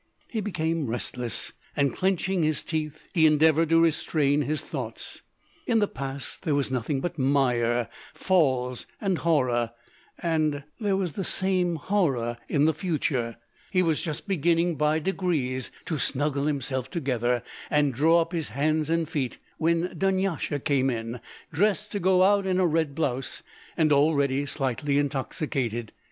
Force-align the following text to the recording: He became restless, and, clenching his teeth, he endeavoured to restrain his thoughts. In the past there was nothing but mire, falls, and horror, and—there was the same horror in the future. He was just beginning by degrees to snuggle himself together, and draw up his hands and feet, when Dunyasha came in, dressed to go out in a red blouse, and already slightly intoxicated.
He 0.27 0.41
became 0.41 0.87
restless, 0.87 1.53
and, 1.75 1.93
clenching 1.93 2.41
his 2.41 2.63
teeth, 2.63 3.07
he 3.13 3.27
endeavoured 3.27 3.69
to 3.69 3.79
restrain 3.79 4.41
his 4.41 4.61
thoughts. 4.63 5.21
In 5.67 5.77
the 5.77 5.87
past 5.87 6.41
there 6.41 6.55
was 6.55 6.71
nothing 6.71 7.01
but 7.01 7.19
mire, 7.19 7.87
falls, 8.15 8.87
and 8.99 9.19
horror, 9.19 9.73
and—there 10.17 10.97
was 10.97 11.13
the 11.13 11.23
same 11.23 11.75
horror 11.75 12.39
in 12.49 12.65
the 12.65 12.73
future. 12.73 13.37
He 13.69 13.83
was 13.83 14.01
just 14.01 14.27
beginning 14.27 14.73
by 14.75 14.97
degrees 14.97 15.69
to 15.85 15.99
snuggle 15.99 16.45
himself 16.47 16.89
together, 16.89 17.43
and 17.69 17.93
draw 17.93 18.21
up 18.21 18.31
his 18.31 18.49
hands 18.49 18.89
and 18.89 19.07
feet, 19.07 19.37
when 19.59 19.95
Dunyasha 19.95 20.61
came 20.61 20.89
in, 20.89 21.19
dressed 21.53 21.91
to 21.91 21.99
go 21.99 22.23
out 22.23 22.47
in 22.47 22.59
a 22.59 22.65
red 22.65 22.95
blouse, 22.95 23.43
and 23.77 23.91
already 23.93 24.47
slightly 24.47 24.97
intoxicated. 24.97 25.91